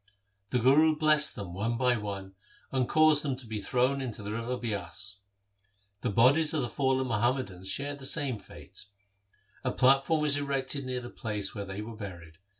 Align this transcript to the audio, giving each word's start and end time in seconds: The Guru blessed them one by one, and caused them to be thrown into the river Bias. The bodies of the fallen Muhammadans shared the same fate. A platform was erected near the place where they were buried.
The 0.49 0.57
Guru 0.57 0.95
blessed 0.95 1.35
them 1.35 1.53
one 1.53 1.77
by 1.77 1.95
one, 1.95 2.33
and 2.71 2.89
caused 2.89 3.21
them 3.21 3.35
to 3.35 3.45
be 3.45 3.61
thrown 3.61 4.01
into 4.01 4.23
the 4.23 4.31
river 4.31 4.57
Bias. 4.57 5.19
The 6.01 6.09
bodies 6.09 6.55
of 6.55 6.63
the 6.63 6.69
fallen 6.69 7.05
Muhammadans 7.05 7.67
shared 7.69 7.99
the 7.99 8.07
same 8.07 8.39
fate. 8.39 8.85
A 9.63 9.71
platform 9.71 10.21
was 10.21 10.37
erected 10.37 10.85
near 10.87 11.01
the 11.01 11.11
place 11.11 11.53
where 11.53 11.65
they 11.65 11.83
were 11.83 11.95
buried. 11.95 12.39